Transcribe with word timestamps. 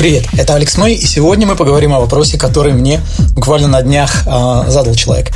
Привет, 0.00 0.28
это 0.32 0.54
Алекс 0.54 0.78
Мэй, 0.78 0.94
и 0.94 1.04
сегодня 1.04 1.46
мы 1.46 1.56
поговорим 1.56 1.92
о 1.92 2.00
вопросе, 2.00 2.38
который 2.38 2.72
мне 2.72 3.02
буквально 3.34 3.68
на 3.68 3.82
днях 3.82 4.22
э, 4.26 4.64
задал 4.68 4.94
человек. 4.94 5.30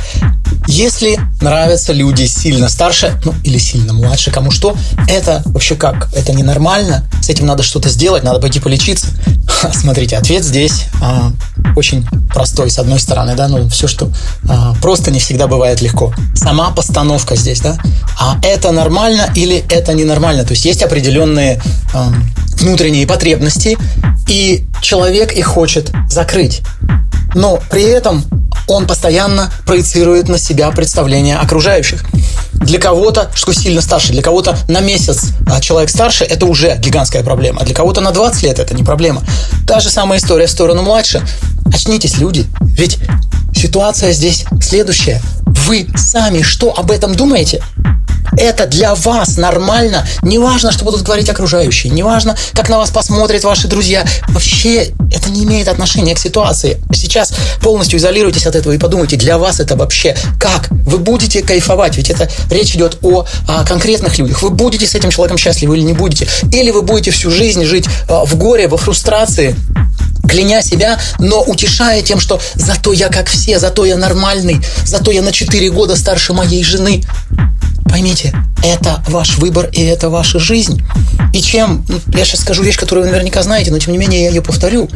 Если 0.65 1.19
нравятся 1.39 1.93
люди 1.93 2.23
сильно 2.23 2.67
старше, 2.67 3.13
ну 3.23 3.35
или 3.43 3.59
сильно 3.59 3.93
младше, 3.93 4.31
кому 4.31 4.49
что, 4.49 4.75
это 5.07 5.43
вообще 5.45 5.75
как? 5.75 6.09
Это 6.15 6.33
ненормально? 6.33 7.07
С 7.21 7.29
этим 7.29 7.45
надо 7.45 7.61
что-то 7.61 7.89
сделать, 7.89 8.23
надо 8.23 8.39
пойти 8.39 8.59
полечиться? 8.59 9.09
Смотрите, 9.71 10.17
ответ 10.17 10.43
здесь 10.43 10.85
а, 10.99 11.31
очень 11.75 12.03
простой, 12.33 12.71
с 12.71 12.79
одной 12.79 12.99
стороны, 12.99 13.35
да, 13.35 13.47
ну 13.47 13.69
все, 13.69 13.87
что 13.87 14.09
а, 14.49 14.73
просто 14.81 15.11
не 15.11 15.19
всегда 15.19 15.45
бывает 15.45 15.83
легко. 15.83 16.11
Сама 16.33 16.71
постановка 16.71 17.35
здесь, 17.35 17.61
да, 17.61 17.77
а 18.19 18.39
это 18.41 18.71
нормально 18.71 19.29
или 19.35 19.63
это 19.69 19.93
ненормально? 19.93 20.43
То 20.43 20.53
есть 20.53 20.65
есть 20.65 20.81
определенные 20.81 21.61
а, 21.93 22.11
внутренние 22.57 23.05
потребности, 23.05 23.77
и 24.27 24.65
человек 24.81 25.31
их 25.31 25.45
хочет 25.45 25.91
закрыть. 26.09 26.61
Но 27.33 27.59
при 27.69 27.83
этом 27.83 28.23
он 28.67 28.87
постоянно 28.87 29.51
проецирует 29.65 30.29
на 30.29 30.37
себя 30.37 30.71
представление 30.71 31.37
окружающих. 31.37 32.03
Для 32.53 32.79
кого-то, 32.79 33.29
что 33.35 33.53
сильно 33.53 33.81
старше, 33.81 34.11
для 34.13 34.23
кого-то 34.23 34.57
на 34.67 34.79
месяц 34.79 35.31
а 35.45 35.61
человек 35.61 35.89
старше– 35.89 36.23
это 36.25 36.45
уже 36.45 36.77
гигантская 36.77 37.23
проблема. 37.23 37.61
А 37.61 37.65
для 37.65 37.75
кого-то 37.75 38.01
на 38.01 38.11
20 38.11 38.43
лет– 38.43 38.59
это 38.59 38.73
не 38.73 38.83
проблема. 38.83 39.23
Та 39.67 39.79
же 39.79 39.89
самая 39.89 40.19
история 40.19 40.47
в 40.47 40.51
сторону 40.51 40.81
младше. 40.81 41.21
Очнитесь, 41.65 42.17
люди. 42.17 42.45
Ведь 42.61 42.97
ситуация 43.53 44.11
здесь 44.11 44.45
следующая. 44.61 45.21
Вы 45.45 45.87
сами 45.95 46.41
что 46.41 46.77
об 46.77 46.91
этом 46.91 47.15
думаете? 47.15 47.61
Это 48.37 48.65
для 48.67 48.95
вас 48.95 49.37
нормально. 49.37 50.05
Не 50.21 50.39
важно, 50.39 50.71
что 50.71 50.85
будут 50.85 51.01
говорить 51.01 51.29
окружающие. 51.29 51.91
Не 51.91 52.03
важно, 52.03 52.35
как 52.53 52.69
на 52.69 52.77
вас 52.77 52.89
посмотрят 52.91 53.43
ваши 53.43 53.67
друзья. 53.67 54.05
Вообще 54.29 54.93
это 55.11 55.29
не 55.29 55.43
имеет 55.43 55.67
отношения 55.67 56.15
к 56.15 56.19
ситуации. 56.19 56.77
Сейчас 56.93 57.33
полностью 57.61 57.99
изолируйтесь 57.99 58.45
от 58.45 58.55
этого 58.55 58.73
и 58.73 58.77
подумайте, 58.77 59.15
для 59.15 59.37
вас 59.37 59.59
это 59.59 59.75
вообще 59.75 60.15
как? 60.39 60.69
Вы 60.69 60.97
будете 60.97 61.41
кайфовать, 61.41 61.97
ведь 61.97 62.09
это 62.09 62.29
речь 62.49 62.75
идет 62.75 62.97
о, 63.01 63.25
о 63.47 63.63
конкретных 63.65 64.17
людях. 64.17 64.41
Вы 64.41 64.49
будете 64.49 64.85
с 64.85 64.95
этим 64.95 65.11
человеком 65.11 65.37
счастливы 65.37 65.77
или 65.77 65.83
не 65.83 65.93
будете? 65.93 66.27
Или 66.51 66.71
вы 66.71 66.81
будете 66.81 67.11
всю 67.11 67.31
жизнь 67.31 67.63
жить 67.65 67.85
а, 68.09 68.25
в 68.25 68.35
горе, 68.35 68.67
во 68.67 68.77
фрустрации, 68.77 69.55
кляня 70.27 70.61
себя, 70.61 70.99
но 71.19 71.41
утешая 71.41 72.01
тем, 72.01 72.19
что 72.19 72.39
зато 72.55 72.93
я 72.93 73.09
как 73.09 73.27
все, 73.27 73.59
зато 73.59 73.85
я 73.85 73.95
нормальный, 73.95 74.59
зато 74.85 75.11
я 75.11 75.21
на 75.21 75.31
4 75.31 75.69
года 75.71 75.95
старше 75.95 76.33
моей 76.33 76.63
жены. 76.63 77.03
Поймите, 77.95 78.35
это 78.61 79.01
ваш 79.07 79.37
выбор 79.37 79.69
и 79.71 79.81
это 79.81 80.09
ваша 80.09 80.37
жизнь. 80.37 80.83
И 81.31 81.41
чем, 81.41 81.85
ну, 81.87 81.97
я 82.13 82.25
сейчас 82.25 82.41
скажу 82.41 82.61
вещь, 82.61 82.75
которую 82.75 83.05
вы 83.05 83.11
наверняка 83.11 83.41
знаете, 83.41 83.71
но 83.71 83.79
тем 83.79 83.93
не 83.93 83.97
менее 83.97 84.23
я 84.23 84.27
ее 84.31 84.41
повторю, 84.41 84.89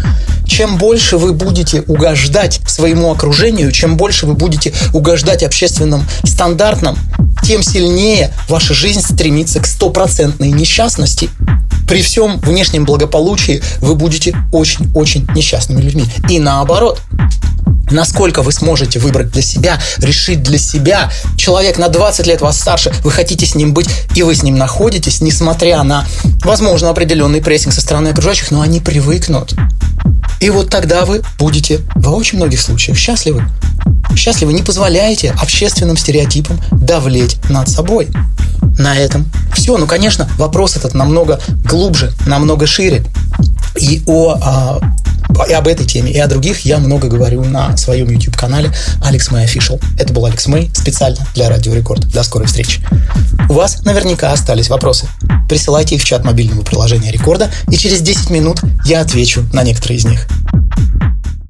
чем 0.45 0.77
больше 0.77 1.15
вы 1.15 1.31
будете 1.31 1.79
угождать 1.83 2.59
своему 2.67 3.09
окружению, 3.09 3.71
чем 3.71 3.95
больше 3.95 4.25
вы 4.25 4.33
будете 4.33 4.73
угождать 4.91 5.43
общественным 5.43 6.05
стандартам, 6.25 6.97
тем 7.41 7.63
сильнее 7.63 8.33
ваша 8.49 8.73
жизнь 8.73 9.01
стремится 9.01 9.61
к 9.61 9.65
стопроцентной 9.65 10.51
несчастности. 10.51 11.29
При 11.87 12.01
всем 12.01 12.37
внешнем 12.39 12.83
благополучии 12.83 13.63
вы 13.79 13.95
будете 13.95 14.35
очень-очень 14.51 15.25
несчастными 15.33 15.79
людьми. 15.79 16.03
И 16.27 16.37
наоборот, 16.37 17.01
насколько 17.91 18.41
вы 18.41 18.51
сможете 18.51 18.99
выбрать 18.99 19.31
для 19.31 19.41
себя, 19.41 19.79
решить 19.97 20.43
для 20.43 20.57
себя. 20.57 21.11
Человек 21.37 21.77
на 21.77 21.89
20 21.89 22.27
лет 22.27 22.41
вас 22.41 22.59
старше, 22.59 22.91
вы 23.03 23.11
хотите 23.11 23.45
с 23.45 23.55
ним 23.55 23.73
быть, 23.73 23.89
и 24.15 24.23
вы 24.23 24.35
с 24.35 24.43
ним 24.43 24.57
находитесь, 24.57 25.21
несмотря 25.21 25.83
на, 25.83 26.05
возможно, 26.43 26.89
определенный 26.89 27.41
прессинг 27.41 27.73
со 27.73 27.81
стороны 27.81 28.09
окружающих, 28.09 28.51
но 28.51 28.61
они 28.61 28.79
привыкнут. 28.79 29.55
И 30.39 30.49
вот 30.49 30.69
тогда 30.69 31.05
вы 31.05 31.21
будете 31.37 31.81
во 31.95 32.11
очень 32.11 32.37
многих 32.37 32.61
случаях 32.61 32.97
счастливы. 32.97 33.43
Счастливы 34.15 34.53
не 34.53 34.63
позволяете 34.63 35.31
общественным 35.31 35.97
стереотипам 35.97 36.59
давлеть 36.71 37.37
над 37.49 37.69
собой. 37.69 38.07
На 38.77 38.95
этом 38.97 39.29
все. 39.53 39.77
Ну, 39.77 39.85
конечно, 39.87 40.29
вопрос 40.37 40.77
этот 40.77 40.93
намного 40.93 41.39
глубже, 41.65 42.13
намного 42.25 42.65
шире. 42.67 43.03
И 43.77 44.01
о 44.05 44.37
а, 44.41 44.79
и 45.47 45.53
об 45.53 45.67
этой 45.67 45.85
теме, 45.85 46.11
и 46.11 46.19
о 46.19 46.27
других 46.27 46.65
я 46.65 46.79
много 46.79 47.07
говорю 47.07 47.43
на 47.43 47.75
своем 47.77 48.09
YouTube-канале 48.09 48.71
Алекс 49.03 49.31
Мэй 49.31 49.45
Official. 49.45 49.81
Это 49.97 50.13
был 50.13 50.25
Алекс 50.25 50.47
Мэй 50.47 50.71
специально 50.73 51.25
для 51.35 51.49
Радио 51.49 51.73
Рекорд. 51.73 52.07
До 52.11 52.23
скорой 52.23 52.47
встречи. 52.47 52.81
У 53.49 53.53
вас 53.53 53.83
наверняка 53.83 54.31
остались 54.31 54.69
вопросы. 54.69 55.07
Присылайте 55.47 55.95
их 55.95 56.01
в 56.01 56.05
чат 56.05 56.23
мобильного 56.23 56.61
приложения 56.61 57.11
Рекорда, 57.11 57.49
и 57.69 57.77
через 57.77 58.01
10 58.01 58.29
минут 58.29 58.61
я 58.85 59.01
отвечу 59.01 59.45
на 59.53 59.63
некоторые 59.63 59.97
из 59.97 60.05
них. 60.05 60.27